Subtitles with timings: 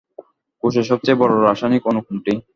[0.63, 2.33] কোষের সবচেয়ে বড় রাসায়নিক অণু কোনটি?